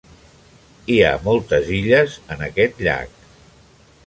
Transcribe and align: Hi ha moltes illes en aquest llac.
Hi 0.93 0.97
ha 1.07 1.11
moltes 1.27 1.69
illes 1.77 2.17
en 2.37 2.43
aquest 2.51 2.83
llac. 2.89 3.17